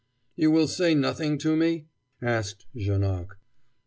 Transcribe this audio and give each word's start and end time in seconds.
"You 0.35 0.49
will 0.49 0.67
say 0.67 0.95
nothing 0.95 1.37
to 1.37 1.55
me?" 1.55 1.85
asked 2.23 2.65
Janoc. 2.75 3.37